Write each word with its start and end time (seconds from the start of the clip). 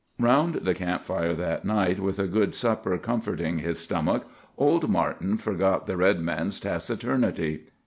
Round 0.17 0.55
the 0.55 0.73
camp 0.73 1.05
fire 1.05 1.35
that 1.35 1.63
night, 1.63 1.99
with 1.99 2.17
a 2.17 2.25
good 2.25 2.55
supper 2.55 2.97
comforting 2.97 3.59
his 3.59 3.77
stomach, 3.77 4.25
Old 4.57 4.89
Martin 4.89 5.37
forgot 5.37 5.85
the 5.85 5.95
red 5.95 6.19
man's 6.21 6.59
taciturnity. 6.59 7.67